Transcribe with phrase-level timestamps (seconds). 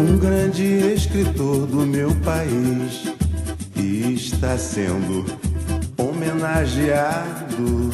[0.00, 3.04] um grande escritor do meu país
[3.76, 5.26] está sendo
[5.98, 7.90] homenageado.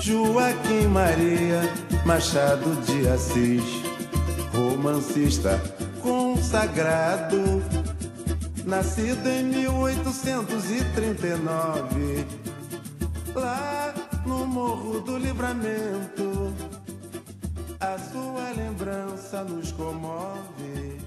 [0.00, 1.60] Joaquim Maria
[2.04, 3.62] Machado de Assis,
[4.52, 5.62] romancista
[6.02, 7.62] consagrado,
[8.64, 12.26] nascido em 1839,
[13.32, 13.94] lá
[14.26, 16.29] no Morro do Livramento.
[17.80, 21.00] A sua lembrança nos comove,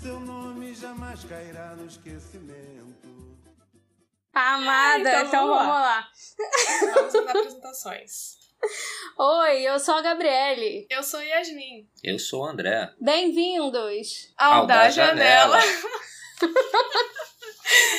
[0.00, 3.36] seu nome jamais cairá no esquecimento.
[4.32, 6.08] Amada, então então, vamos lá.
[6.94, 8.36] Vamos às apresentações.
[9.18, 10.86] Oi, eu sou a Gabriele.
[10.88, 11.88] Eu sou Yasmin.
[12.02, 12.92] Eu sou o André.
[13.00, 14.32] Bem-vindos.
[14.38, 15.58] Ao, Ao da da janela.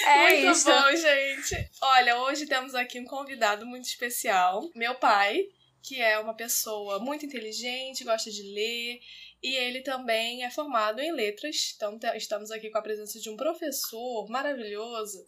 [0.06, 0.66] É muito isso.
[0.66, 1.70] bom, gente.
[1.82, 4.70] Olha, hoje temos aqui um convidado muito especial.
[4.76, 5.48] Meu pai,
[5.84, 9.02] que é uma pessoa muito inteligente, gosta de ler.
[9.44, 11.74] E ele também é formado em letras.
[11.76, 15.26] Então estamos aqui com a presença de um professor maravilhoso.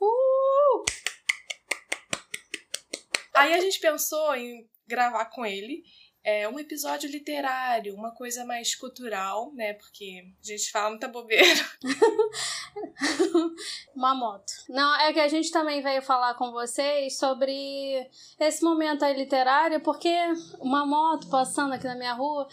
[3.33, 5.83] Aí a gente pensou em gravar com ele
[6.25, 9.73] é, um episódio literário, uma coisa mais cultural, né?
[9.73, 11.61] Porque a gente fala muita bobeira.
[13.95, 14.51] Uma moto.
[14.67, 18.09] Não, é que a gente também veio falar com vocês sobre
[18.39, 20.13] esse momento aí literário, porque
[20.59, 22.47] uma moto passando aqui na minha rua.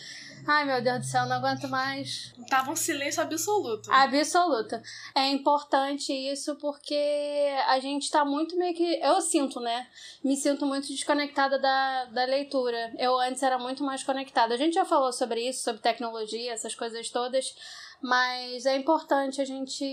[0.47, 2.35] Ai, meu Deus do céu, não aguento mais.
[2.49, 3.91] Tava um silêncio absoluto.
[3.93, 4.83] Absoluta.
[5.15, 9.01] É importante isso porque a gente tá muito meio que.
[9.01, 9.87] Eu sinto, né?
[10.23, 12.93] Me sinto muito desconectada da, da leitura.
[12.99, 14.55] Eu antes era muito mais conectada.
[14.55, 17.55] A gente já falou sobre isso, sobre tecnologia, essas coisas todas.
[18.03, 19.85] Mas é importante a gente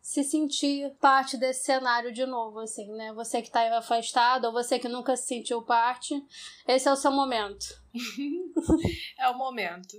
[0.00, 3.12] se sentir parte desse cenário de novo, assim, né?
[3.12, 6.24] Você que tá afastado, ou você que nunca se sentiu parte,
[6.68, 7.80] esse é o seu momento.
[9.18, 9.96] É o momento.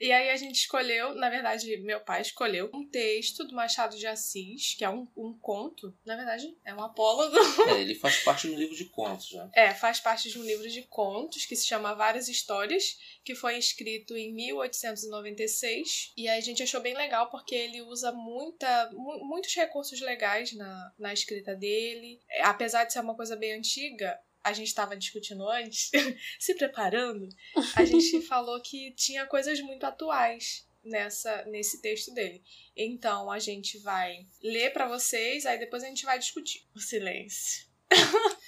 [0.00, 4.04] E aí a gente escolheu, na verdade, meu pai escolheu um texto do Machado de
[4.06, 5.96] Assis, que é um, um conto.
[6.04, 7.36] Na verdade, é um apólogo.
[7.68, 9.48] É, ele faz parte do livro de contos, né?
[9.54, 13.56] É, faz parte de um livro de contos que se chama Várias Histórias, que foi
[13.58, 16.12] escrito em 1896.
[16.16, 20.52] E aí a gente achou bem legal porque ele usa muita, mu- muitos recursos legais
[20.54, 22.20] na, na escrita dele.
[22.28, 25.90] É, Apesar de ser uma coisa bem antiga, a gente estava discutindo antes,
[26.38, 27.26] se preparando,
[27.74, 32.42] a gente falou que tinha coisas muito atuais nessa nesse texto dele.
[32.76, 36.62] Então a gente vai ler pra vocês, aí depois a gente vai discutir.
[36.76, 37.66] O silêncio.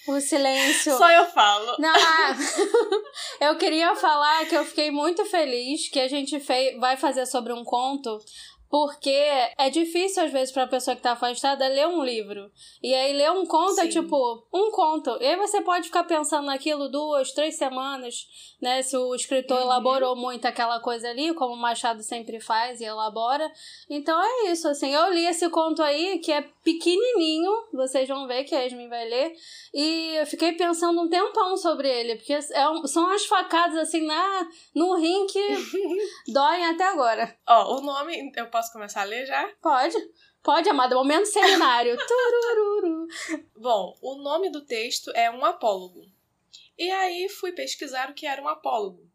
[0.09, 0.97] O silêncio.
[0.99, 1.77] Só eu falo.
[1.79, 2.37] Não, ah,
[3.41, 7.53] eu queria falar que eu fiquei muito feliz que a gente fei- vai fazer sobre
[7.53, 8.19] um conto,
[8.69, 12.51] porque é difícil às vezes pra pessoa que tá afastada ler um livro.
[12.83, 13.91] E aí ler um conto é Sim.
[14.01, 15.17] tipo um conto.
[15.21, 18.27] E aí você pode ficar pensando naquilo duas, três semanas,
[18.61, 18.83] né?
[18.83, 19.65] Se o escritor Uhum.
[19.65, 23.51] elaborou muito aquela coisa ali, como o Machado sempre faz e elabora.
[23.89, 24.93] Então é isso, assim.
[24.95, 29.09] Eu li esse conto aí, que é pequenininho, vocês vão ver que a Yasmin vai
[29.09, 29.33] ler.
[29.73, 34.05] E eu fiquei pensando um tempão sobre ele, porque é um- são as facadas assim
[34.07, 35.41] na, no rim que
[36.33, 37.37] doem até agora.
[37.49, 39.49] Ó, o nome, eu posso começar a ler já?
[39.61, 39.97] Pode?
[40.43, 40.95] Pode, amada.
[40.95, 41.97] Momento seminário.
[42.07, 43.07] Turururu.
[43.57, 46.07] Bom, o nome do texto é um apólogo.
[46.79, 49.11] E aí fui pesquisar o que era um apólogo.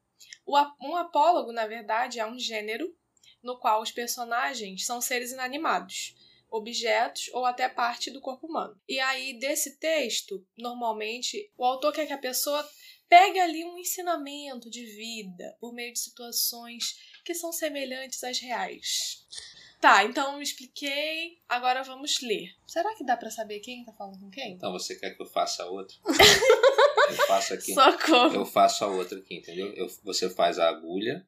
[0.82, 2.94] Um apólogo, na verdade, é um gênero
[3.42, 6.16] no qual os personagens são seres inanimados,
[6.50, 8.80] objetos ou até parte do corpo humano.
[8.88, 12.68] E aí, desse texto, normalmente, o autor quer que a pessoa
[13.08, 19.26] pegue ali um ensinamento de vida por meio de situações que são semelhantes às reais.
[19.80, 22.50] Tá, então eu expliquei, agora vamos ler.
[22.68, 24.54] Será que dá pra saber quem tá falando com quem?
[24.54, 25.96] Então você quer que eu faça a outra?
[27.10, 27.74] eu faço aqui.
[27.74, 28.36] Socorro!
[28.36, 29.74] Eu faço a outra aqui, entendeu?
[29.74, 31.26] Eu, você faz a agulha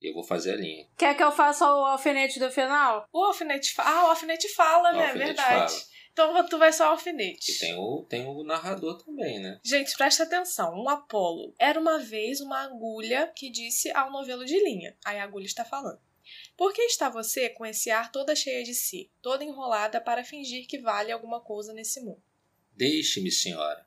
[0.00, 0.86] e eu vou fazer a linha.
[0.96, 3.04] Quer que eu faça o alfinete do final?
[3.12, 3.90] O alfinete fala.
[3.90, 5.06] Ah, o alfinete fala, O né?
[5.06, 5.72] alfinete Verdade.
[5.74, 5.97] fala.
[6.18, 7.52] Então tu vai só alfinete.
[7.52, 9.60] E tem o, tem o narrador também, né?
[9.62, 10.74] Gente, presta atenção.
[10.74, 14.96] Um Apolo era uma vez uma agulha que disse ao novelo de linha.
[15.04, 16.00] Aí a agulha está falando.
[16.56, 20.66] Por que está você com esse ar toda cheia de si, toda enrolada para fingir
[20.66, 22.20] que vale alguma coisa nesse mundo?
[22.74, 23.86] Deixe-me, senhora.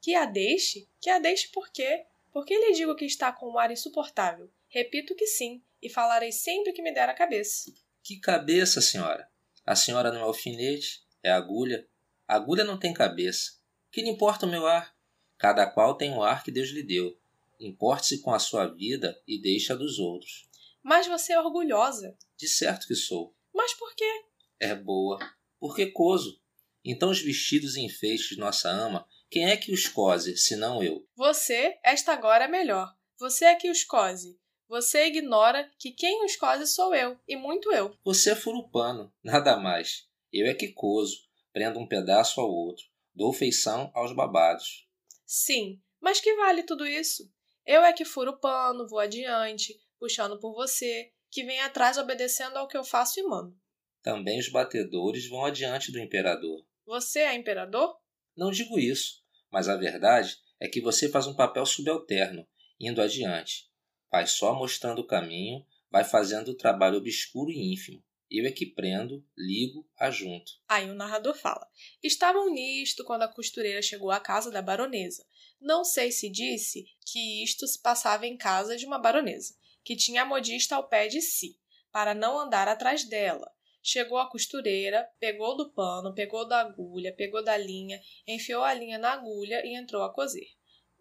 [0.00, 0.88] Que a deixe?
[1.00, 2.06] Que a deixe por quê?
[2.32, 4.50] Por que lhe digo que está com um ar insuportável?
[4.68, 7.72] Repito que sim, e falarei sempre que me der a cabeça.
[8.02, 9.30] Que cabeça, senhora?
[9.64, 11.86] A senhora não é alfinete, é agulha.
[12.26, 13.60] A agulha não tem cabeça.
[13.90, 14.94] Que lhe importa o meu ar?
[15.38, 17.16] Cada qual tem o ar que Deus lhe deu.
[17.60, 20.48] Importe-se com a sua vida e deixe a dos outros.
[20.82, 22.16] Mas você é orgulhosa.
[22.36, 23.34] De certo que sou.
[23.54, 24.24] Mas por quê?
[24.58, 25.18] É boa.
[25.60, 26.40] Porque coso.
[26.84, 31.06] Então os vestidos e enfeites de nossa ama, quem é que os cose, senão eu?
[31.14, 32.92] Você, esta agora é melhor.
[33.18, 34.38] Você é que os cose.
[34.68, 37.96] Você ignora que quem os cose sou eu, e muito eu.
[38.04, 40.08] Você é fura o pano, nada mais.
[40.32, 41.18] Eu é que coso,
[41.52, 42.84] prendo um pedaço ao outro,
[43.14, 44.88] dou feição aos babados.
[45.26, 47.30] Sim, mas que vale tudo isso?
[47.66, 52.56] Eu é que furo o pano, vou adiante, puxando por você, que vem atrás obedecendo
[52.56, 53.56] ao que eu faço e mando.
[54.02, 56.66] Também os batedores vão adiante do imperador.
[56.84, 57.96] Você é imperador?
[58.36, 62.46] Não digo isso, mas a verdade é que você faz um papel subalterno,
[62.80, 63.70] indo adiante.
[64.10, 68.02] Vai só mostrando o caminho, vai fazendo o trabalho obscuro e ínfimo.
[68.34, 70.52] Eu é que prendo, ligo, ajunto.
[70.66, 71.68] Aí o narrador fala:
[72.02, 75.22] Estavam nisto quando a costureira chegou à casa da baronesa.
[75.60, 80.22] Não sei se disse que isto se passava em casa de uma baronesa, que tinha
[80.22, 81.58] a modista ao pé de si,
[81.90, 83.52] para não andar atrás dela.
[83.82, 88.96] Chegou a costureira, pegou do pano, pegou da agulha, pegou da linha, enfiou a linha
[88.96, 90.48] na agulha e entrou a coser.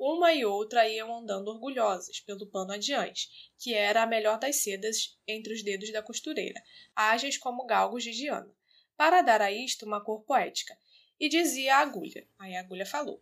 [0.04, 5.16] Uma e outra iam andando orgulhosas pelo pano adiante, que era a melhor das sedas
[5.28, 6.60] entre os dedos da costureira,
[6.96, 8.52] ágeis como galgos de Diana,
[8.98, 10.76] para dar a isto uma cor poética.
[11.20, 12.28] E dizia a agulha.
[12.40, 13.22] Aí a agulha falou: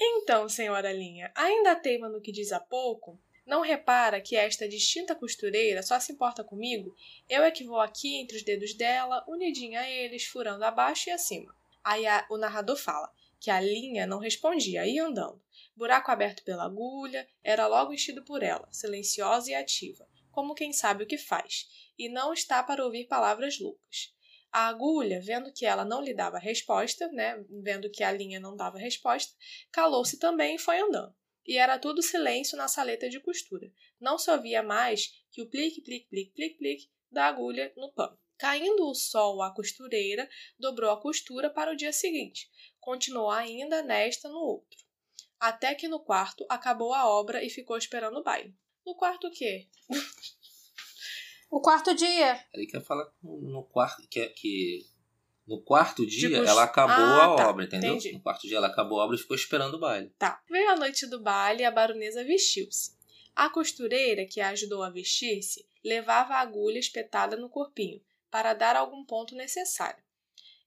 [0.00, 3.20] Então, senhora Linha, ainda teima no que diz há pouco?
[3.44, 6.94] Não repara que esta distinta costureira só se importa comigo?
[7.28, 11.12] Eu é que vou aqui entre os dedos dela, unidinha a eles, furando abaixo e
[11.12, 11.52] acima.
[11.82, 15.42] Aí a, o narrador fala que a linha não respondia, ia andando.
[15.74, 21.04] Buraco aberto pela agulha, era logo enchido por ela, silenciosa e ativa, como quem sabe
[21.04, 21.66] o que faz,
[21.98, 24.14] e não está para ouvir palavras loucas.
[24.52, 28.56] A agulha, vendo que ela não lhe dava resposta, né, vendo que a linha não
[28.56, 29.34] dava resposta,
[29.72, 31.14] calou-se também e foi andando
[31.46, 33.72] e era tudo silêncio na saleta de costura.
[34.00, 38.16] Não se ouvia mais que o plique, plique, plique, plique, plique da agulha no pano.
[38.38, 40.28] Caindo o sol à costureira,
[40.58, 42.48] dobrou a costura para o dia seguinte.
[42.80, 44.78] Continuou ainda nesta no outro.
[45.38, 48.54] Até que no quarto acabou a obra e ficou esperando o baile.
[48.84, 49.68] No quarto o quê?
[51.50, 52.44] o quarto dia.
[52.52, 54.86] Ele quer falar no quarto que, que
[55.46, 57.94] no quarto dia, tipo, ela acabou ah, a tá, obra, entendeu?
[57.94, 58.12] Entendi.
[58.12, 60.14] No quarto dia, ela acabou a obra e ficou esperando o baile.
[60.18, 60.40] Tá.
[60.48, 62.96] Veio a noite do baile e a baronesa vestiu-se.
[63.34, 68.00] A costureira, que a ajudou a vestir-se, levava a agulha espetada no corpinho,
[68.30, 70.02] para dar algum ponto necessário.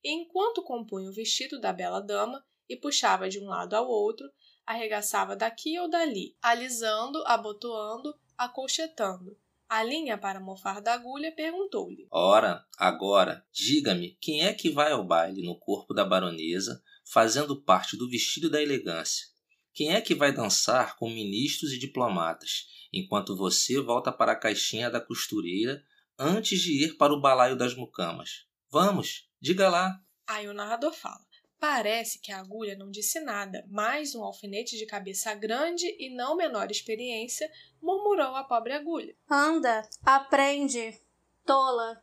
[0.04, 4.30] Enquanto compunha o vestido da bela dama e puxava de um lado ao outro,
[4.66, 9.38] arregaçava daqui ou dali, alisando, abotoando, acolchetando,
[9.70, 15.04] a linha para mofar da agulha perguntou-lhe: Ora, agora, diga-me, quem é que vai ao
[15.04, 16.80] baile no corpo da baronesa,
[17.12, 19.26] fazendo parte do vestido da elegância?
[19.74, 24.92] Quem é que vai dançar com ministros e diplomatas, enquanto você volta para a caixinha
[24.92, 25.84] da costureira
[26.20, 28.46] antes de ir para o balaio das mucamas?
[28.70, 30.00] Vamos, diga lá.
[30.26, 31.20] Aí o narrador fala:
[31.60, 36.36] Parece que a agulha não disse nada, mas um alfinete de cabeça grande e não
[36.36, 37.52] menor experiência
[37.82, 39.14] murmurou a pobre agulha.
[39.30, 40.98] Anda, aprende,
[41.46, 42.02] tola.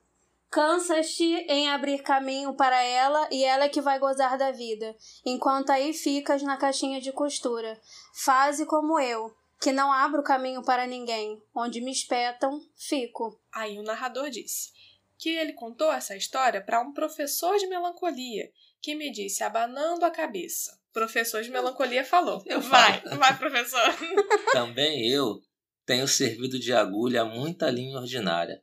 [0.50, 4.94] Cansas-te em abrir caminho para ela e ela é que vai gozar da vida,
[5.25, 7.81] enquanto aí ficas na caixinha de costura.
[8.12, 11.40] Faze como eu, que não abro caminho para ninguém.
[11.54, 13.40] Onde me espetam, fico.
[13.52, 14.80] Aí o narrador disse
[15.20, 18.50] que ele contou essa história para um professor de melancolia
[18.81, 20.81] que me disse, abanando a cabeça.
[20.93, 22.43] Professor de melancolia falou.
[22.46, 23.94] Eu vai, vai, professor.
[24.52, 25.38] Também eu
[25.84, 28.62] tenho servido de agulha a muita linha ordinária.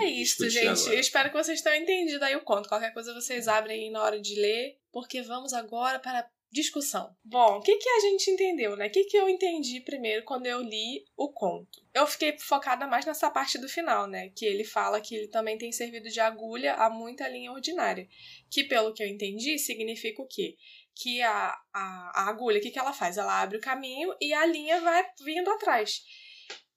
[0.00, 0.68] É isso, gente.
[0.68, 0.94] Agora.
[0.94, 2.68] Eu espero que vocês tenham entendido aí o conto.
[2.68, 7.14] Qualquer coisa vocês abrem aí na hora de ler, porque vamos agora para discussão.
[7.22, 8.86] Bom, o que, que a gente entendeu, né?
[8.86, 11.84] O que, que eu entendi primeiro quando eu li o conto?
[11.94, 14.30] Eu fiquei focada mais nessa parte do final, né?
[14.30, 18.08] Que ele fala que ele também tem servido de agulha a muita linha ordinária.
[18.50, 20.56] Que, pelo que eu entendi, significa o quê?
[20.94, 23.18] Que a, a, a agulha, o que, que ela faz?
[23.18, 26.02] Ela abre o caminho e a linha vai vindo atrás.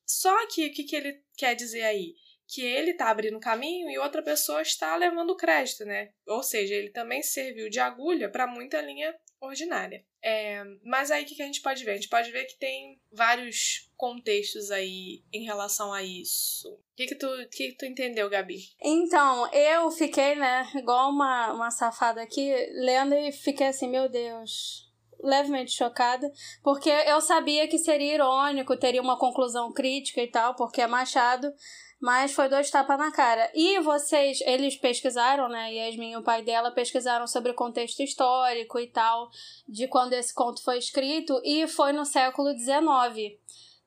[0.06, 2.14] Só que o que, que ele quer dizer aí?
[2.54, 6.10] que ele está abrindo caminho e outra pessoa está levando crédito, né?
[6.28, 10.06] Ou seja, ele também serviu de agulha para muita linha ordinária.
[10.24, 11.92] É, mas aí o que, que a gente pode ver?
[11.92, 16.70] A gente pode ver que tem vários contextos aí em relação a isso.
[16.70, 18.60] O que, que, tu, que, que tu entendeu, Gabi?
[18.82, 24.90] Então, eu fiquei, né, igual uma, uma safada aqui, lendo e fiquei assim, meu Deus
[25.24, 26.32] levemente chocada,
[26.64, 31.54] porque eu sabia que seria irônico, teria uma conclusão crítica e tal, porque é Machado,
[32.02, 33.52] mas foi dois tapas na cara.
[33.54, 35.72] E vocês, eles pesquisaram, né?
[35.72, 39.30] Yasmin e o pai dela pesquisaram sobre o contexto histórico e tal,
[39.70, 43.38] de quando esse conto foi escrito, e foi no século XIX.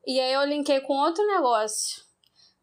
[0.07, 2.04] E aí eu linkei com outro negócio.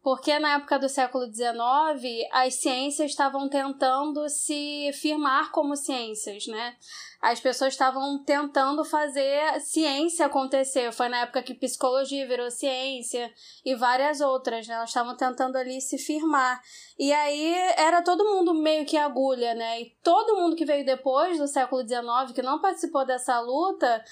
[0.02, 6.74] Porque na época do século XIX, as ciências estavam tentando se firmar como ciências, né?
[7.20, 10.90] As pessoas estavam tentando fazer ciência acontecer.
[10.90, 13.32] Foi na época que psicologia virou ciência
[13.64, 14.74] e várias outras, né?
[14.74, 16.60] Elas estavam tentando ali se firmar.
[16.98, 19.82] E aí era todo mundo meio que agulha, né?
[19.82, 24.04] E todo mundo que veio depois do século XIX, que não participou dessa luta,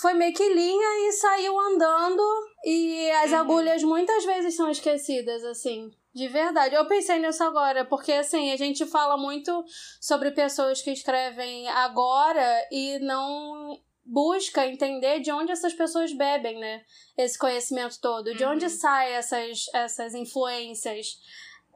[0.00, 2.22] foi meio que linha e saiu andando.
[2.64, 3.38] E as uhum.
[3.38, 5.90] agulhas muitas vezes são esquecidas, assim.
[6.14, 6.74] De verdade.
[6.74, 9.64] Eu pensei nisso agora, porque assim, a gente fala muito
[10.00, 16.82] sobre pessoas que escrevem agora e não busca entender de onde essas pessoas bebem, né?
[17.16, 18.52] Esse conhecimento todo, de uhum.
[18.52, 21.18] onde saem essas, essas influências,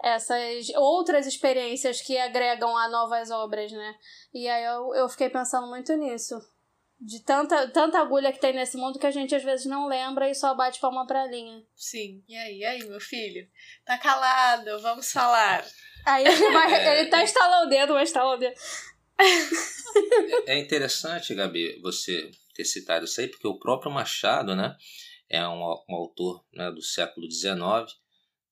[0.02, 3.95] essas outras experiências que agregam a novas obras, né?
[4.33, 6.41] E aí eu, eu fiquei pensando muito nisso
[7.04, 10.30] de tanta, tanta agulha que tem nesse mundo que a gente às vezes não lembra
[10.30, 11.62] e só bate palma pra linha.
[11.75, 12.23] Sim.
[12.28, 13.49] E aí, e aí, meu filho?
[13.85, 15.64] Tá calado, vamos falar.
[16.06, 17.00] Aí ele, vai, é...
[17.00, 18.54] ele tá estalando o dedo, mas estalou o dedo.
[20.47, 24.75] É interessante, Gabi, você ter citado isso aí, porque o próprio Machado, né,
[25.28, 27.54] é um, um autor né, do século XIX,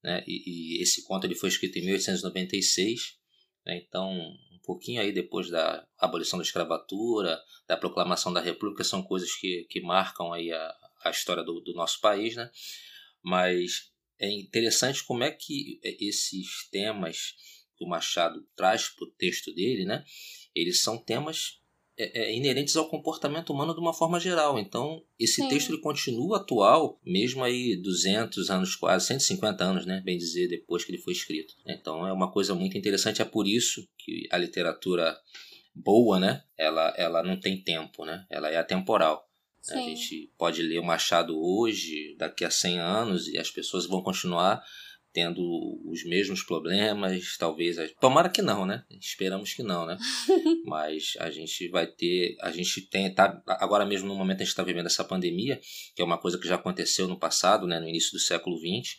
[0.03, 3.19] né, e, e esse conto ele foi escrito em 1896,
[3.67, 4.15] né, então
[4.63, 9.81] pouquinho aí depois da abolição da escravatura, da proclamação da República, são coisas que, que
[9.81, 10.75] marcam aí a,
[11.05, 12.51] a história do, do nosso país, né?
[13.23, 17.35] Mas é interessante como é que esses temas
[17.77, 20.05] que o Machado traz para o texto dele, né?
[20.55, 21.60] Eles são temas
[22.03, 24.59] é, é, inerentes ao comportamento humano de uma forma geral.
[24.59, 25.49] Então, esse Sim.
[25.49, 30.83] texto ele continua atual, mesmo aí 200 anos, quase 150 anos, né, bem dizer, depois
[30.83, 31.55] que ele foi escrito.
[31.67, 33.21] Então, é uma coisa muito interessante.
[33.21, 35.15] É por isso que a literatura
[35.75, 39.29] boa, né, ela, ela não tem tempo, né, ela é atemporal.
[39.61, 39.75] Sim.
[39.75, 44.03] A gente pode ler o Machado hoje, daqui a 100 anos, e as pessoas vão
[44.03, 44.63] continuar
[45.13, 45.41] tendo
[45.85, 47.77] os mesmos problemas, talvez.
[48.01, 48.85] Tomara que não, né?
[48.91, 49.99] Esperamos que não, né?
[50.65, 52.37] Mas a gente vai ter.
[52.41, 53.13] A gente tem.
[53.13, 55.61] Tá, agora mesmo, no momento, a gente está vivendo essa pandemia,
[55.95, 57.81] que é uma coisa que já aconteceu no passado, né?
[57.81, 58.99] No início do século XX.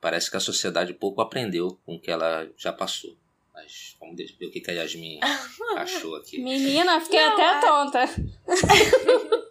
[0.00, 3.16] Parece que a sociedade pouco aprendeu com o que ela já passou.
[3.52, 5.20] Mas vamos ver o que a Yasmin
[5.76, 6.38] achou aqui.
[6.38, 7.60] Menina, fiquei não, até é...
[7.60, 9.50] tonta.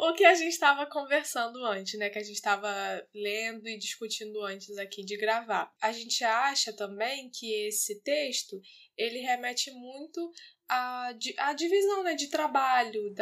[0.00, 2.08] o que a gente estava conversando antes, né?
[2.08, 2.70] Que a gente estava
[3.14, 5.70] lendo e discutindo antes aqui de gravar.
[5.80, 8.60] A gente acha também que esse texto
[8.96, 10.32] ele remete muito
[10.66, 13.14] à, à divisão né, de trabalho,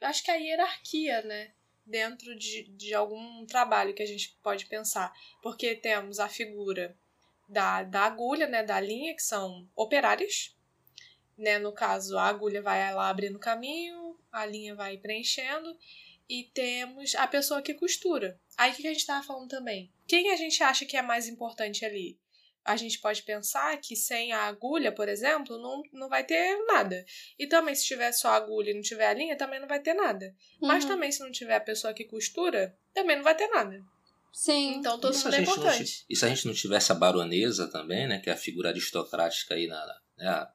[0.00, 1.52] acho que a hierarquia, né?
[1.86, 5.12] Dentro de, de algum trabalho que a gente pode pensar.
[5.40, 6.98] Porque temos a figura
[7.48, 8.64] da, da agulha, né?
[8.64, 10.56] Da linha, que são operários.
[11.38, 11.60] Né?
[11.60, 15.76] No caso, a agulha vai lá abrindo caminho, a linha vai preenchendo
[16.28, 18.38] e temos a pessoa que costura.
[18.56, 19.92] Aí o que a gente estava falando também?
[20.06, 22.18] Quem a gente acha que é mais importante ali?
[22.64, 27.04] A gente pode pensar que sem a agulha, por exemplo, não, não vai ter nada.
[27.38, 29.80] E também, se tiver só a agulha e não tiver a linha, também não vai
[29.80, 30.34] ter nada.
[30.60, 30.68] Uhum.
[30.68, 33.84] Mas também, se não tiver a pessoa que costura, também não vai ter nada.
[34.32, 34.76] Sim.
[34.76, 36.06] Então, todo mundo é importante.
[36.08, 38.18] e se a gente não tivesse a baronesa também, né?
[38.18, 40.50] Que é a figura aristocrática aí, na, né, a,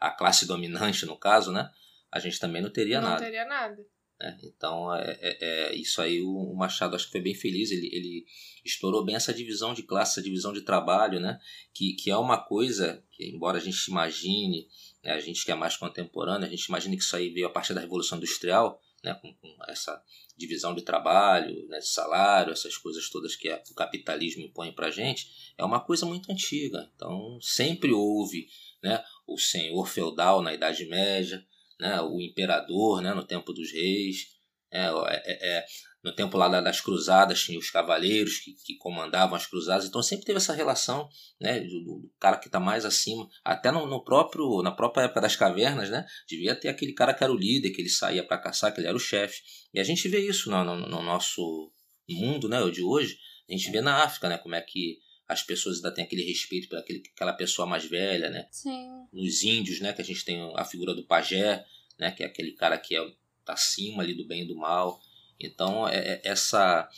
[0.00, 1.70] a classe dominante, no caso, né?
[2.12, 3.20] A gente também não teria não nada.
[3.20, 3.84] Não teria nada.
[4.18, 4.38] Né?
[4.44, 8.26] Então, é, é, é, isso aí o, Machado acho que foi bem feliz, ele, ele
[8.64, 11.38] estourou bem essa divisão de classe, essa divisão de trabalho, né?
[11.72, 14.68] que, que é uma coisa que, embora a gente imagine,
[15.02, 17.50] né, a gente que é mais contemporâneo, a gente imagine que isso aí veio a
[17.50, 20.02] partir da Revolução Industrial, né, com, com essa
[20.36, 24.90] divisão de trabalho, né, de salário, essas coisas todas que o capitalismo impõe para a
[24.90, 25.28] gente,
[25.58, 26.90] é uma coisa muito antiga.
[26.96, 28.48] Então, sempre houve
[28.82, 31.46] né, o senhor feudal na Idade Média,
[31.84, 34.32] né, o imperador né, no tempo dos reis.
[34.72, 35.64] É, é, é,
[36.02, 40.24] no tempo lá das cruzadas tinha os cavaleiros que, que comandavam as cruzadas, então sempre
[40.24, 41.08] teve essa relação
[41.40, 43.28] né, do, do cara que está mais acima.
[43.44, 47.22] Até no, no, próprio na própria época das cavernas, né, devia ter aquele cara que
[47.22, 49.42] era o líder, que ele saía para caçar, que ele era o chefe.
[49.72, 51.70] E a gente vê isso no, no, no nosso
[52.08, 53.16] mundo né, de hoje.
[53.48, 54.98] A gente vê na África, né, como é que
[55.28, 58.46] as pessoas ainda têm aquele respeito por aquela pessoa mais velha, né?
[58.50, 58.88] Sim.
[59.12, 61.64] Nos índios, né, que a gente tem a figura do pajé,
[61.98, 63.00] né, que é aquele cara que é
[63.44, 65.00] tá acima ali do bem e do mal.
[65.38, 66.88] Então, é, é, essa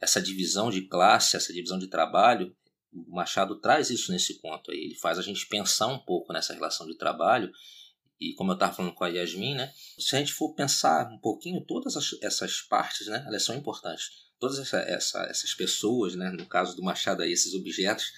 [0.00, 2.54] essa divisão de classe, essa divisão de trabalho,
[2.92, 4.78] o Machado traz isso nesse conto aí.
[4.78, 7.52] Ele faz a gente pensar um pouco nessa relação de trabalho.
[8.20, 9.72] E como eu estava falando com a Yasmin, né?
[9.98, 13.24] Se a gente for pensar um pouquinho, todas essas partes, né?
[13.28, 17.54] Elas são importantes todas essa, essa, essas pessoas, né, no caso do Machado aí, esses
[17.54, 18.12] objetos,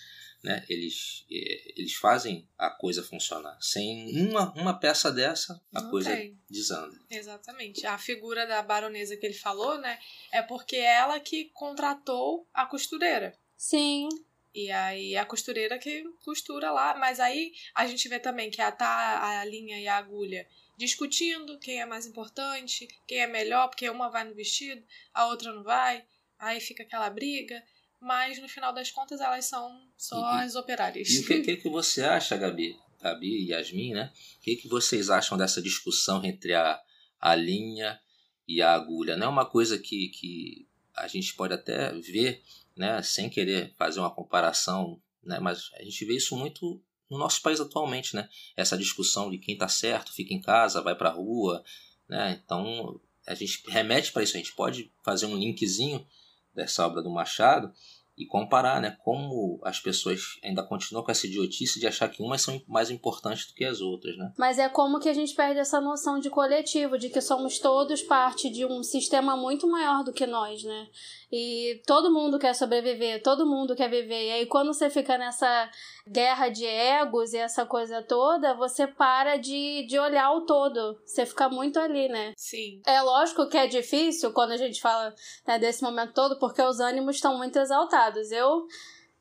[0.44, 3.56] né, eles, é, eles fazem a coisa funcionar.
[3.62, 6.38] Sem uma, uma peça dessa, a Não coisa tem.
[6.48, 6.94] desanda.
[7.10, 7.86] Exatamente.
[7.86, 9.98] A figura da baronesa que ele falou, né,
[10.30, 13.34] é porque ela que contratou a costureira.
[13.56, 14.06] Sim.
[14.54, 18.70] E aí a costureira que costura lá, mas aí a gente vê também que a,
[18.70, 20.46] tá a linha e a agulha
[20.76, 25.52] discutindo quem é mais importante, quem é melhor, porque uma vai no vestido, a outra
[25.52, 26.04] não vai,
[26.38, 27.62] aí fica aquela briga,
[28.04, 31.08] mas no final das contas elas são só e, as operárias.
[31.08, 32.78] E o que, que, que você acha, Gabi?
[33.00, 34.12] Gabi e Yasmin, né?
[34.36, 36.80] O que, que vocês acham dessa discussão entre a,
[37.18, 37.98] a linha
[38.46, 39.16] e a agulha?
[39.16, 42.42] Não é uma coisa que, que a gente pode até ver,
[42.76, 47.40] né, sem querer fazer uma comparação, né, mas a gente vê isso muito no nosso
[47.40, 48.28] país atualmente, né?
[48.56, 51.64] Essa discussão de quem está certo, fica em casa, vai para a rua,
[52.08, 52.40] né?
[52.44, 54.36] Então a gente remete para isso.
[54.36, 56.06] A gente pode fazer um linkzinho
[56.54, 57.72] dessa obra do Machado
[58.16, 58.96] e comparar, né?
[59.02, 63.46] Como as pessoas ainda continuam com essa idiotice de achar que umas são mais importantes
[63.46, 64.32] do que as outras, né?
[64.38, 68.02] Mas é como que a gente perde essa noção de coletivo, de que somos todos
[68.02, 70.88] parte de um sistema muito maior do que nós, né?
[71.32, 74.28] E todo mundo quer sobreviver, todo mundo quer viver.
[74.28, 75.68] E aí quando você fica nessa
[76.06, 81.00] guerra de egos e essa coisa toda, você para de, de olhar o todo.
[81.04, 82.32] Você fica muito ali, né?
[82.36, 82.80] Sim.
[82.86, 85.12] É lógico que é difícil quando a gente fala
[85.46, 88.03] né, desse momento todo, porque os ânimos estão muito exaltados.
[88.30, 88.66] Eu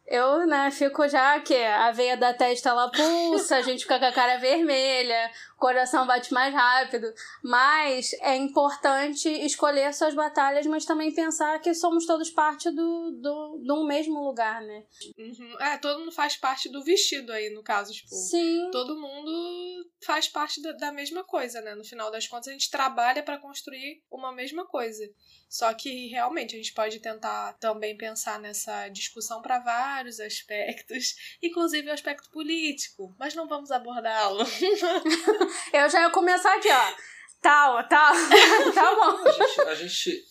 [0.05, 4.05] eu, né, fico já que a veia da testa ela pulsa, a gente fica com
[4.05, 5.31] a cara vermelha,
[5.63, 7.13] coração bate mais rápido.
[7.41, 13.61] Mas é importante escolher suas batalhas, mas também pensar que somos todos parte do, do,
[13.63, 14.83] de um mesmo lugar, né?
[15.17, 15.61] Uhum.
[15.61, 18.13] É, todo mundo faz parte do vestido aí, no caso, tipo.
[18.13, 18.69] Sim.
[18.73, 21.75] Todo mundo faz parte da, da mesma coisa, né?
[21.75, 25.09] No final das contas, a gente trabalha para construir uma mesma coisa.
[25.53, 31.89] Só que realmente a gente pode tentar também pensar nessa discussão para vários aspectos, inclusive
[31.89, 34.43] o aspecto político, mas não vamos abordá-lo.
[35.71, 36.95] Eu já ia começar aqui, ó.
[37.41, 38.13] Tal, tal,
[38.73, 39.27] tá bom.
[39.27, 40.25] A gente, a gente,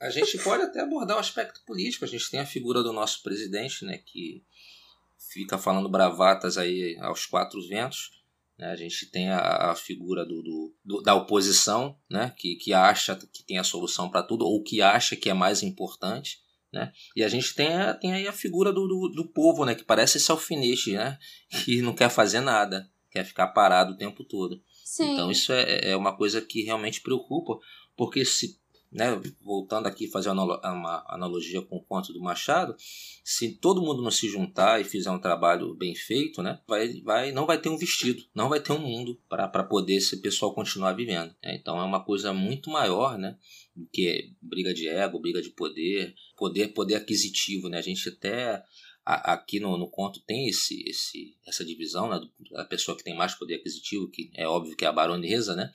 [0.00, 2.04] a gente pode até abordar o aspecto político.
[2.04, 4.44] A gente tem a figura do nosso presidente, né, que
[5.32, 8.20] fica falando bravatas aí aos quatro ventos
[8.60, 8.70] né?
[8.70, 12.32] A gente tem a, a figura do, do, do, da oposição, né?
[12.36, 15.62] que, que acha que tem a solução para tudo, ou que acha que é mais
[15.62, 16.42] importante.
[16.70, 16.92] Né?
[17.16, 19.74] E a gente tem, a, tem aí a figura do, do, do povo, né?
[19.74, 21.18] que parece esse alfinete, né?
[21.64, 24.62] que não quer fazer nada, quer ficar parado o tempo todo.
[24.84, 25.12] Sim.
[25.12, 27.58] Então isso é, é uma coisa que realmente preocupa,
[27.96, 28.60] porque se
[28.92, 32.74] né, voltando aqui fazer uma analogia com o conto do Machado,
[33.22, 37.32] se todo mundo não se juntar e fizer um trabalho bem feito, né, vai, vai,
[37.32, 40.92] não vai ter um vestido, não vai ter um mundo para poder esse pessoal continuar
[40.92, 41.32] vivendo.
[41.42, 41.54] Né?
[41.54, 43.38] Então é uma coisa muito maior, né,
[43.76, 47.78] do que briga de ego, briga de poder, poder, poder aquisitivo, né?
[47.78, 48.62] A gente até
[49.04, 52.20] aqui no, no conto tem esse, esse, essa divisão, né,
[52.52, 55.72] da pessoa que tem mais poder aquisitivo, que é óbvio que é a baronesa, né?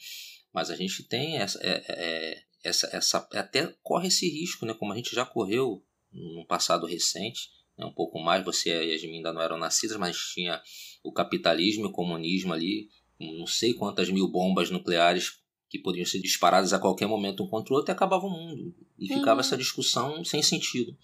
[0.53, 4.73] Mas a gente tem essa, é, é, essa, essa até corre esse risco, né?
[4.73, 7.85] Como a gente já correu no passado recente, né?
[7.85, 10.61] um pouco mais, você e a Yasmin ainda não eram nascidas, mas tinha
[11.03, 16.19] o capitalismo e o comunismo ali, não sei quantas mil bombas nucleares que podiam ser
[16.19, 18.73] disparadas a qualquer momento um contra o outro e acabava o mundo.
[18.97, 19.39] E ficava uhum.
[19.39, 20.97] essa discussão sem sentido.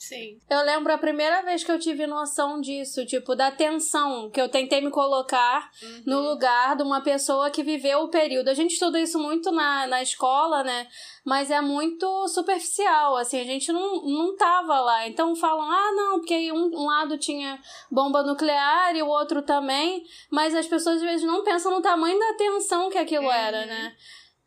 [0.00, 0.40] Sim.
[0.48, 4.48] Eu lembro a primeira vez que eu tive noção disso, tipo, da tensão que eu
[4.48, 6.02] tentei me colocar uhum.
[6.06, 8.48] no lugar de uma pessoa que viveu o período.
[8.48, 10.88] A gente estuda isso muito na, na escola, né?
[11.22, 15.06] Mas é muito superficial, assim, a gente não, não tava lá.
[15.06, 17.60] Então falam, ah, não, porque um, um lado tinha
[17.90, 22.18] bomba nuclear e o outro também, mas as pessoas às vezes não pensam no tamanho
[22.18, 23.32] da tensão que aquilo uhum.
[23.32, 23.94] era, né?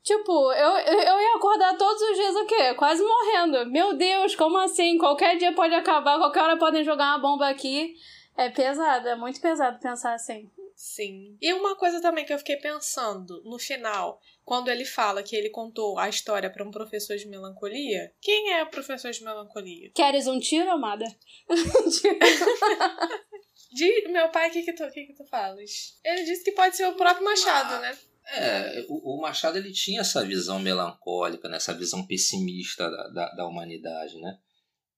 [0.03, 2.73] Tipo, eu, eu ia acordar todos os dias o quê?
[2.73, 3.71] Quase morrendo.
[3.71, 4.97] Meu Deus, como assim?
[4.97, 7.95] Qualquer dia pode acabar, qualquer hora podem jogar uma bomba aqui.
[8.35, 10.51] É pesado, é muito pesado pensar assim.
[10.75, 11.37] Sim.
[11.41, 15.49] E uma coisa também que eu fiquei pensando no final, quando ele fala que ele
[15.49, 19.91] contou a história para um professor de melancolia, quem é o professor de melancolia?
[19.93, 21.05] Queres um tiro, amada?
[23.71, 25.97] de meu pai, o que que tu, que que tu falas?
[26.03, 27.97] Ele disse que pode ser o próprio Machado, né?
[28.27, 31.57] É, o, o, Machado ele tinha essa visão melancólica, né?
[31.57, 34.39] essa visão pessimista da, da, da, humanidade, né?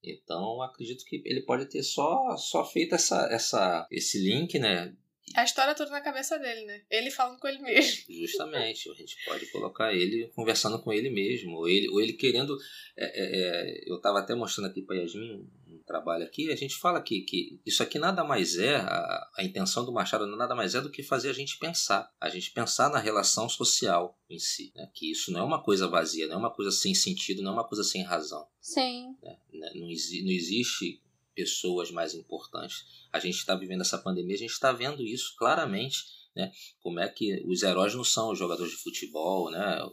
[0.03, 4.95] Então acredito que ele pode ter só, só feito essa, essa, esse link, né?
[5.33, 6.83] A história toda na cabeça dele, né?
[6.89, 8.05] Ele falando com ele mesmo.
[8.13, 12.55] Justamente, a gente pode colocar ele conversando com ele mesmo, ou ele, ou ele querendo.
[12.95, 15.49] É, é, é eu estava até mostrando aqui para Yasmin
[15.85, 19.85] trabalho aqui, a gente fala que, que isso aqui nada mais é, a, a intenção
[19.85, 22.99] do Machado nada mais é do que fazer a gente pensar, a gente pensar na
[22.99, 24.89] relação social em si, né?
[24.93, 27.53] que isso não é uma coisa vazia, não é uma coisa sem sentido, não é
[27.53, 28.47] uma coisa sem razão.
[28.59, 29.15] Sim.
[29.21, 29.37] Né?
[29.53, 31.01] né não, exi não existe
[31.35, 32.85] pessoas mais importantes.
[33.11, 36.51] A gente está vivendo essa pandemia, a gente está vendo isso claramente, né?
[36.79, 39.83] Como é que os heróis não são os jogadores de futebol, né?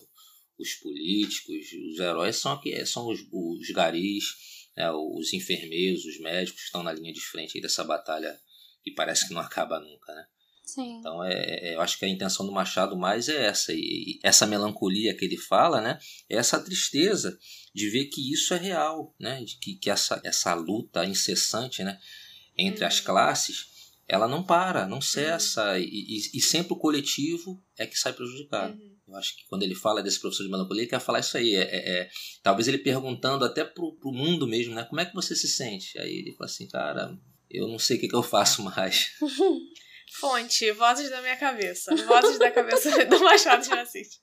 [0.58, 6.62] Os políticos, os heróis são, aqui, são os, os garis, né, os enfermeiros, os médicos
[6.62, 8.38] estão na linha de frente dessa batalha
[8.82, 10.26] que parece que não acaba nunca, né?
[10.64, 10.98] Sim.
[10.98, 13.72] Então, é, é, eu acho que a intenção do Machado mais é essa.
[13.72, 15.98] E, e essa melancolia que ele fala, né?
[16.30, 17.36] É essa tristeza
[17.74, 19.42] de ver que isso é real, né?
[19.42, 21.98] De que, que essa, essa luta incessante, né?
[22.56, 22.88] Entre uhum.
[22.88, 23.66] as classes,
[24.08, 25.72] ela não para, não cessa.
[25.72, 25.78] Uhum.
[25.78, 28.74] E, e, e, sempre o coletivo é que sai prejudicado.
[28.74, 28.96] Uhum.
[29.12, 31.54] Eu acho que quando ele fala desse professor de melancolia, ele quer falar isso aí.
[31.54, 32.10] É, é, é,
[32.42, 34.84] talvez ele perguntando até pro, pro mundo mesmo, né?
[34.84, 35.98] Como é que você se sente?
[35.98, 37.16] Aí ele fala assim, cara,
[37.50, 39.08] eu não sei o que, que eu faço mais.
[40.18, 41.94] Fonte, vozes da minha cabeça.
[41.94, 44.20] Vozes da cabeça do Machado de Assis.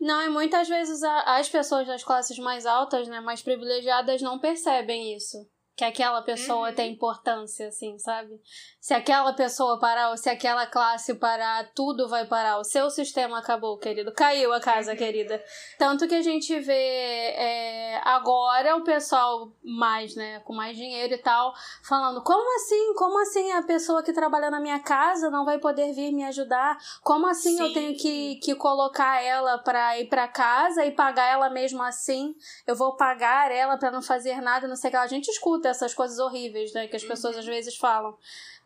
[0.00, 5.16] Não, e muitas vezes as pessoas das classes mais altas, né, mais privilegiadas, não percebem
[5.16, 5.38] isso
[5.78, 6.74] que aquela pessoa uhum.
[6.74, 8.40] tem importância, assim, sabe?
[8.80, 12.58] Se aquela pessoa parar, ou se aquela classe parar, tudo vai parar.
[12.58, 14.12] O seu sistema acabou, querido.
[14.12, 14.96] Caiu a casa, uhum.
[14.96, 15.40] querida.
[15.78, 21.18] Tanto que a gente vê é, agora o pessoal mais, né, com mais dinheiro e
[21.18, 22.94] tal, falando: como assim?
[22.94, 26.76] Como assim a pessoa que trabalha na minha casa não vai poder vir me ajudar?
[27.04, 27.62] Como assim Sim.
[27.62, 32.34] eu tenho que, que colocar ela pra ir pra casa e pagar ela mesmo assim?
[32.66, 34.96] Eu vou pagar ela para não fazer nada, não sei o que.
[34.96, 36.88] A gente escuta essas coisas horríveis, né?
[36.88, 38.16] Que as pessoas às vezes falam.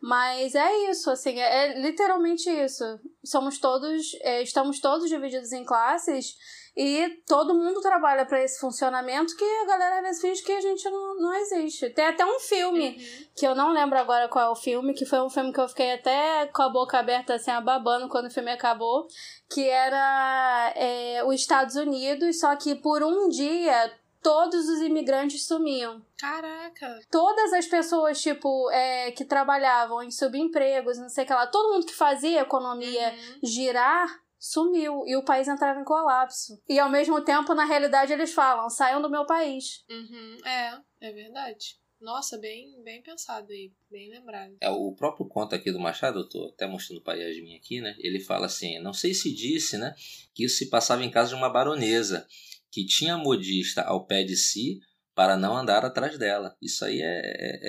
[0.01, 2.83] Mas é isso, assim, é, é literalmente isso.
[3.23, 6.35] Somos todos, é, estamos todos divididos em classes
[6.75, 10.59] e todo mundo trabalha para esse funcionamento que a galera às vezes finge que a
[10.59, 11.89] gente não, não existe.
[11.91, 13.25] Tem até um filme, uhum.
[13.35, 15.69] que eu não lembro agora qual é o filme, que foi um filme que eu
[15.69, 19.07] fiquei até com a boca aberta, assim, ababando quando o filme acabou,
[19.49, 26.01] que era é, os Estados Unidos, só que por um dia todos os imigrantes sumiam.
[26.17, 26.99] Caraca!
[27.11, 31.73] Todas as pessoas, tipo, é, que trabalhavam em subempregos, não sei o que lá, todo
[31.73, 33.39] mundo que fazia a economia uhum.
[33.43, 36.61] girar sumiu e o país entrava em colapso.
[36.67, 39.83] E ao mesmo tempo, na realidade, eles falam: saiam do meu país.
[39.89, 40.37] Uhum.
[40.45, 41.77] É, é verdade.
[42.01, 44.57] Nossa, bem, bem pensado aí, bem lembrado.
[44.59, 47.95] É, o próprio conto aqui do Machado, eu tô até mostrando para Yasmin aqui, né?
[47.99, 49.95] Ele fala assim: não sei se disse, né,
[50.33, 52.27] que isso se passava em casa de uma baronesa
[52.73, 54.79] que tinha modista ao pé de si
[55.13, 56.57] para não andar atrás dela.
[56.59, 57.21] Isso aí é,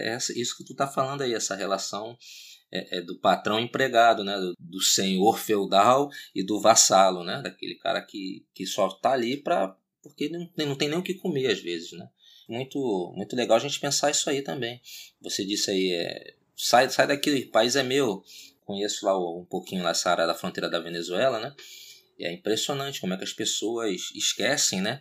[0.08, 2.16] é, é isso que tu tá falando aí, essa relação
[2.72, 4.34] é, é do patrão empregado, né?
[4.38, 7.42] Do, do, senhor feudal e do vassalo, né?
[7.42, 11.14] Daquele cara que, que só tá ali para porque não, não tem nem o que
[11.14, 12.08] comer às vezes, né?
[12.48, 14.80] Muito, muito legal a gente pensar isso aí também.
[15.20, 18.22] Você disse aí, é, sai, sai daqui, o país é meu.
[18.64, 21.54] Conheço lá um pouquinho lá essa área da fronteira da Venezuela, né?
[22.18, 25.00] É impressionante como é que as pessoas esquecem, né?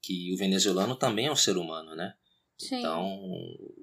[0.00, 2.14] Que o venezuelano também é um ser humano, né?
[2.58, 2.78] Sim.
[2.78, 3.18] Então,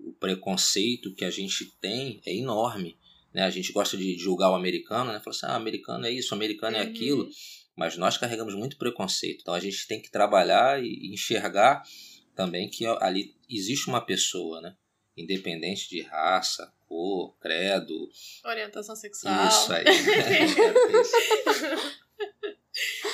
[0.05, 2.97] o preconceito que a gente tem é enorme.
[3.33, 3.43] Né?
[3.43, 5.19] A gente gosta de julgar o americano, né?
[5.19, 6.89] Fala assim, ah, americano é isso, americano é uhum.
[6.89, 7.29] aquilo.
[7.75, 9.41] Mas nós carregamos muito preconceito.
[9.41, 11.83] Então, a gente tem que trabalhar e enxergar
[12.35, 14.75] também que ali existe uma pessoa, né?
[15.15, 18.09] Independente de raça, cor, credo.
[18.43, 19.47] Orientação sexual.
[19.47, 19.83] Isso aí.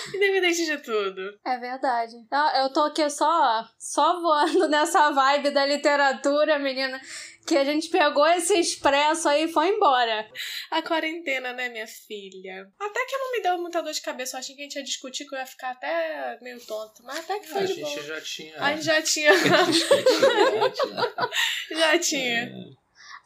[0.15, 1.39] Independente de tudo.
[1.45, 2.13] É verdade.
[2.61, 6.99] Eu tô aqui só, só voando nessa vibe da literatura, menina.
[7.47, 10.29] Que a gente pegou esse expresso aí e foi embora.
[10.69, 12.69] A quarentena, né, minha filha?
[12.79, 14.35] Até que não me deu muita dor de cabeça.
[14.35, 17.01] Eu achei que a gente ia discutir, que eu ia ficar até meio tonto.
[17.03, 18.61] Mas até que foi ah, de A gente já tinha.
[18.61, 19.31] A gente já tinha.
[21.71, 22.43] já tinha.
[22.43, 22.78] É.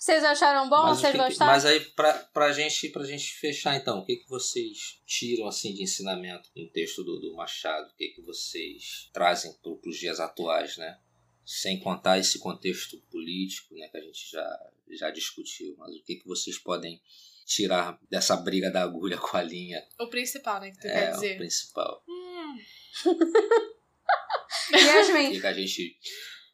[0.04, 0.84] Vocês acharam bom?
[0.84, 1.54] Mas vocês gostaram?
[1.54, 5.74] Mas aí, pra, pra, gente, pra gente fechar então, o que, que vocês tiram assim
[5.74, 7.90] de ensinamento no texto do, do Machado?
[7.90, 11.00] O que, que vocês trazem para os dias atuais, né?
[11.46, 14.60] Sem contar esse contexto político né, que a gente já,
[14.92, 15.74] já discutiu.
[15.78, 17.02] Mas o que, que vocês podem
[17.46, 19.82] tirar dessa briga da agulha com a linha?
[20.02, 20.72] O principal, né?
[20.72, 21.36] Que tu é, quer dizer.
[21.36, 22.04] o principal.
[22.10, 22.58] Hum.
[24.76, 25.28] Yasmin.
[25.30, 25.98] O que, que a gente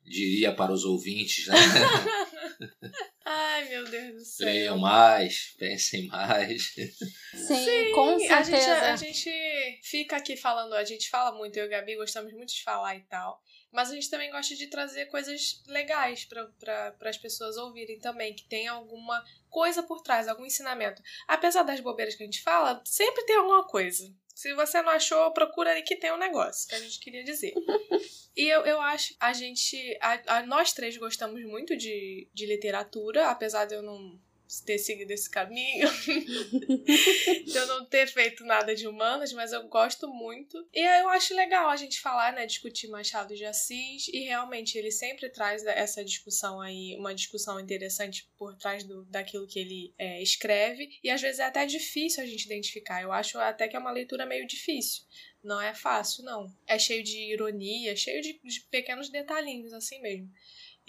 [0.03, 1.55] diria para os ouvintes, né?
[3.32, 4.48] Ai, meu Deus do céu.
[4.48, 6.74] Leiam mais, pensem mais.
[6.74, 8.92] Sim, Sim com certeza.
[8.92, 11.96] A gente, a gente fica aqui falando, a gente fala muito, eu e o Gabi
[11.96, 13.39] gostamos muito de falar e tal.
[13.72, 18.34] Mas a gente também gosta de trazer coisas legais para pra, as pessoas ouvirem também,
[18.34, 21.00] que tem alguma coisa por trás, algum ensinamento.
[21.28, 24.12] Apesar das bobeiras que a gente fala, sempre tem alguma coisa.
[24.39, 27.54] Se você não achou, procura aí que tem um negócio que a gente queria dizer.
[28.38, 29.75] e eu, eu acho a gente.
[29.99, 34.17] A, a, nós três gostamos muito de, de literatura, apesar de eu não
[34.65, 35.88] ter seguido esse caminho,
[37.45, 40.67] de eu não ter feito nada de humanas, mas eu gosto muito.
[40.73, 44.91] E eu acho legal a gente falar, né, discutir Machado de Assis, e realmente ele
[44.91, 50.21] sempre traz essa discussão aí, uma discussão interessante por trás do, daquilo que ele é,
[50.21, 53.03] escreve, e às vezes é até difícil a gente identificar.
[53.03, 55.03] Eu acho até que é uma leitura meio difícil.
[55.43, 56.53] Não é fácil, não.
[56.67, 60.29] É cheio de ironia, cheio de, de pequenos detalhinhos, assim mesmo.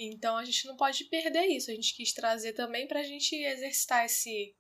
[0.03, 1.71] Então a gente não pode perder isso.
[1.71, 4.55] A gente quis trazer também pra gente exercitar esse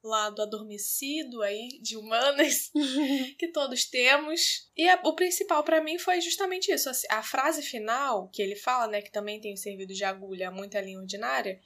[0.00, 2.70] lado adormecido aí de humanas
[3.36, 4.70] que todos temos.
[4.76, 6.88] E a, o principal para mim foi justamente isso.
[6.88, 10.80] Assim, a frase final que ele fala, né, que também tem servido de agulha, muita
[10.80, 11.60] linha ordinária,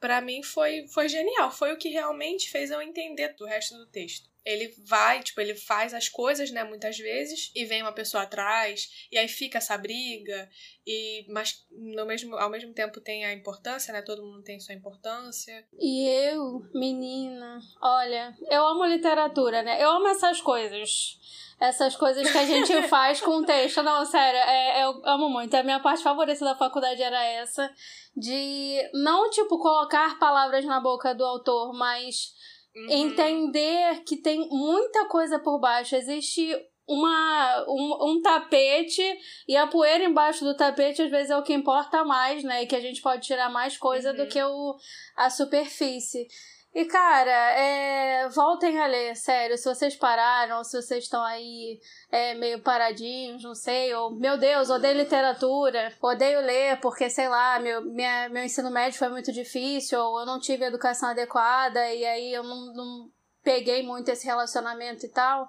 [0.00, 1.50] para mim foi, foi genial.
[1.50, 4.30] Foi o que realmente fez eu entender do resto do texto.
[4.46, 9.08] Ele vai, tipo, ele faz as coisas, né, muitas vezes, e vem uma pessoa atrás,
[9.10, 10.48] e aí fica essa briga,
[10.86, 14.02] e mas no mesmo, ao mesmo tempo tem a importância, né?
[14.02, 15.66] Todo mundo tem sua importância.
[15.80, 19.82] E eu, menina, olha, eu amo literatura, né?
[19.82, 21.18] Eu amo essas coisas
[21.58, 23.82] essas coisas que a gente faz com o texto.
[23.82, 25.54] Não, sério, é, eu amo muito.
[25.54, 27.70] A minha parte favorita da faculdade era essa.
[28.14, 32.34] De não, tipo, colocar palavras na boca do autor, mas
[32.76, 32.90] uhum.
[32.90, 35.96] entender que tem muita coisa por baixo.
[35.96, 36.54] Existe
[36.86, 39.02] uma, um, um tapete
[39.48, 42.62] e a poeira embaixo do tapete às vezes é o que importa mais, né?
[42.62, 44.16] E que a gente pode tirar mais coisa uhum.
[44.16, 44.76] do que o,
[45.16, 46.28] a superfície.
[46.76, 48.28] E, cara, é...
[48.28, 49.56] voltem a ler, sério.
[49.56, 51.80] Se vocês pararam, se vocês estão aí
[52.12, 57.58] é, meio paradinhos, não sei, ou, meu Deus, odeio literatura, odeio ler porque, sei lá,
[57.58, 62.04] meu, minha, meu ensino médio foi muito difícil, ou eu não tive educação adequada, e
[62.04, 63.10] aí eu não, não
[63.42, 65.48] peguei muito esse relacionamento e tal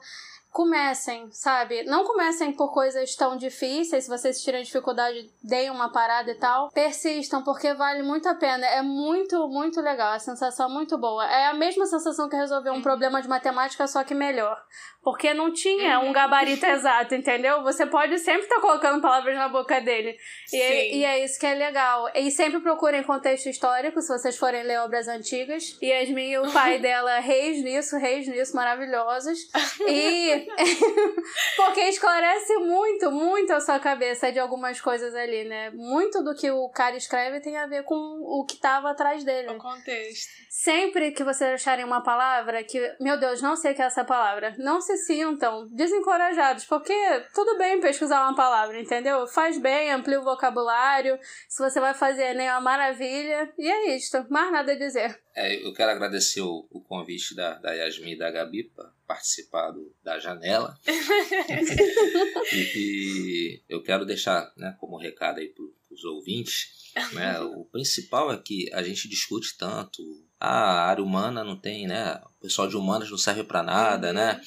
[0.51, 1.83] comecem, sabe?
[1.83, 4.05] Não comecem por coisas tão difíceis.
[4.05, 6.69] Se vocês tiverem dificuldade, deem uma parada e tal.
[6.71, 8.65] Persistam, porque vale muito a pena.
[8.65, 10.13] É muito, muito legal.
[10.13, 11.25] A sensação é muito boa.
[11.25, 12.81] É a mesma sensação que resolver um uhum.
[12.81, 14.59] problema de matemática, só que melhor.
[15.03, 16.11] Porque não tinha um uhum.
[16.11, 17.61] gabarito exato, entendeu?
[17.63, 20.17] Você pode sempre estar tá colocando palavras na boca dele.
[20.51, 22.09] E é, e é, isso que é legal.
[22.15, 25.77] E sempre procurem contexto histórico, se vocês forem ler obras antigas.
[25.81, 29.37] Yasmin e o pai dela, reis nisso, reis nisso, maravilhosos.
[29.87, 30.36] E.
[31.55, 35.69] porque esclarece muito, muito a sua cabeça de algumas coisas ali, né?
[35.71, 39.49] Muito do que o cara escreve tem a ver com o que estava atrás dele.
[39.49, 40.29] O contexto.
[40.49, 44.03] Sempre que vocês acharem uma palavra que, meu Deus, não sei o que é essa
[44.03, 46.93] palavra, não se sintam desencorajados, porque
[47.33, 49.27] tudo bem pesquisar uma palavra, entendeu?
[49.27, 51.19] Faz bem, amplia o vocabulário.
[51.47, 53.53] Se você vai fazer nem né, uma maravilha.
[53.57, 55.19] E é isto, mais nada a dizer.
[55.35, 58.71] É, eu quero agradecer o, o convite da, da Yasmin e da Gabi
[59.07, 60.77] para participar do, da janela.
[62.53, 66.91] e, e, eu quero deixar né, como recado aí para os ouvintes.
[67.13, 70.03] Né, o principal é que a gente discute tanto
[70.39, 72.21] a área humana não tem, né?
[72.25, 74.35] O pessoal de humanas não serve para nada, né?
[74.35, 74.41] uhum.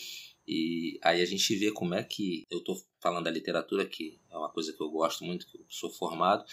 [0.47, 4.37] E aí a gente vê como é que eu tô falando da literatura, que é
[4.37, 6.45] uma coisa que eu gosto muito, que eu sou formado,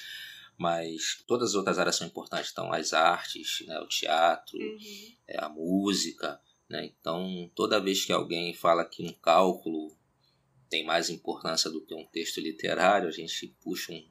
[0.58, 2.52] mas todas as outras áreas são importantes.
[2.52, 4.78] Então, as artes, né, o teatro, uhum.
[5.28, 6.40] é, a música.
[6.70, 6.92] Né?
[7.00, 9.96] Então, toda vez que alguém fala que um cálculo
[10.70, 14.04] tem mais importância do que um texto literário, a gente puxa um,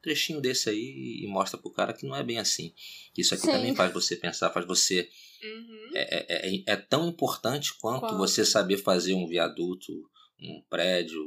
[0.00, 2.74] trechinho desse aí e mostra pro cara que não é bem assim.
[3.16, 3.52] Isso aqui Sim.
[3.52, 5.08] também faz você pensar, faz você.
[5.42, 5.90] Uhum.
[5.94, 9.92] É, é, é, é, tão importante quanto você saber fazer um viaduto,
[10.38, 11.24] um prédio,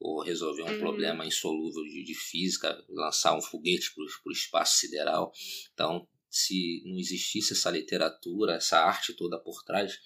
[0.00, 0.78] ou resolver um uhum.
[0.80, 5.30] problema insolúvel de, de, física, lançar um foguete para o espaço sideral.
[5.72, 9.98] Então, se não existisse essa literatura, essa arte toda por trás,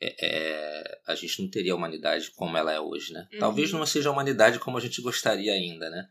[0.00, 3.28] é, é, a gente não teria a humanidade como ela é hoje, né?
[3.32, 3.38] Uhum.
[3.38, 6.08] Talvez não seja a humanidade como a gente gostaria ainda, né?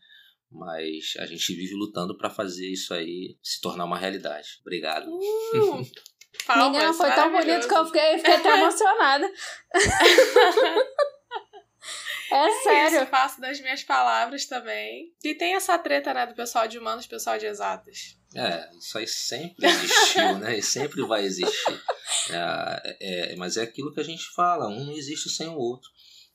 [0.50, 4.60] Mas a gente vive lutando para fazer isso aí se tornar uma realidade.
[4.62, 5.10] Obrigado.
[5.10, 5.86] Uh,
[6.48, 9.30] palmas, Menina, foi tão bonito que eu fiquei, fiquei até emocionada.
[12.32, 12.98] É, é sério.
[13.02, 15.14] Isso, faço das minhas palavras também.
[15.22, 18.18] E tem essa treta, né, do pessoal de humanos e pessoal de exatas.
[18.36, 20.58] É, isso aí sempre existiu, né?
[20.58, 21.82] E sempre vai existir.
[22.30, 22.98] É,
[23.32, 25.90] é, mas é aquilo que a gente fala, um não existe sem o outro.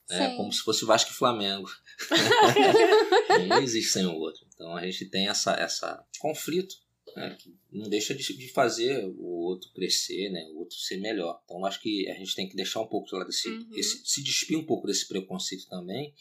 [0.09, 1.69] É como se fosse Vasco e Flamengo.
[3.39, 4.45] um não existe sem o outro.
[4.53, 6.75] Então a gente tem essa, essa conflito
[7.15, 11.41] né, que não deixa de, de, fazer o outro crescer, né, o outro ser melhor.
[11.43, 13.69] Então acho que a gente tem que deixar um pouco de lado esse, uhum.
[13.73, 16.13] esse se despir um pouco desse preconceito também,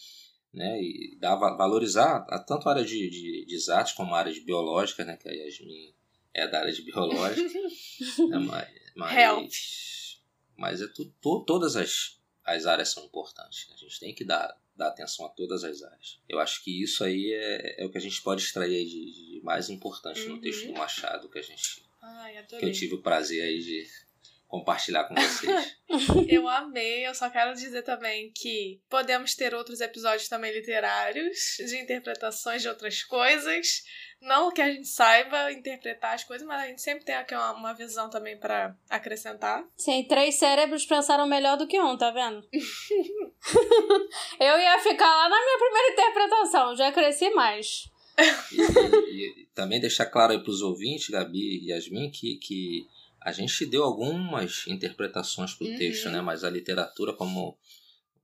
[0.57, 4.41] né, e dar, valorizar a, tanto a área de, de, de como a área de
[4.41, 5.95] biológica, né, que a Yasmin
[6.33, 7.43] é da área de biológica,
[8.29, 10.21] né, mas, mas,
[10.57, 13.69] mas é tu, to, todas as, as áreas são importantes.
[13.69, 16.21] Né, a gente tem que dar dar atenção a todas as áreas.
[16.29, 19.41] Eu acho que isso aí é, é o que a gente pode extrair de, de
[19.43, 20.37] mais importante uhum.
[20.37, 23.87] no texto do Machado que a gente Ai, que eu tive o prazer aí de
[24.59, 25.77] compartilhar com vocês.
[26.29, 31.77] eu amei, eu só quero dizer também que podemos ter outros episódios também literários, de
[31.79, 33.83] interpretações de outras coisas.
[34.21, 37.53] Não que a gente saiba interpretar as coisas, mas a gente sempre tem aqui uma,
[37.53, 39.63] uma visão também para acrescentar.
[39.77, 42.43] Sim, três cérebros pensaram melhor do que um, tá vendo?
[44.41, 47.91] eu ia ficar lá na minha primeira interpretação, já cresci mais.
[48.51, 52.89] E, e, e também deixar claro aí para os ouvintes, Gabi e Yasmin, que, que
[53.27, 55.77] a gente deu algumas interpretações para o uhum.
[55.77, 56.21] texto, né?
[56.21, 57.59] Mas a literatura, como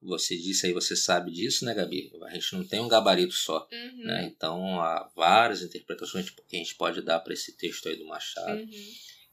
[0.01, 2.13] você disse aí, você sabe disso, né, Gabi?
[2.23, 4.05] A gente não tem um gabarito só, uhum.
[4.05, 4.33] né?
[4.33, 8.61] Então há várias interpretações que a gente pode dar para esse texto aí do Machado
[8.61, 8.71] uhum.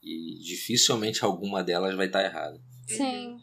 [0.02, 2.60] e dificilmente alguma delas vai estar errada.
[2.88, 3.38] Sim.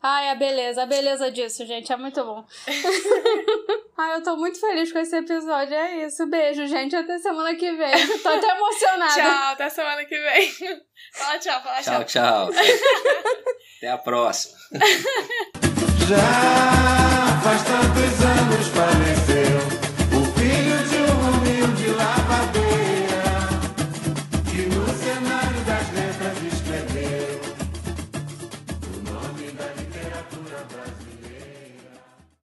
[0.00, 2.46] Ai, a beleza, a beleza disso, gente, é muito bom.
[4.00, 5.74] Ai, eu tô muito feliz com esse episódio.
[5.74, 6.24] É isso.
[6.28, 6.94] Beijo, gente.
[6.94, 8.00] Até semana que vem.
[8.00, 9.12] Eu tô até emocionada.
[9.20, 10.52] tchau, até semana que vem.
[11.12, 12.04] Fala tchau, fala tchau.
[12.04, 12.50] Tchau, tchau.
[13.78, 14.56] até a próxima.
[16.06, 19.27] Já faz tantos anos parece.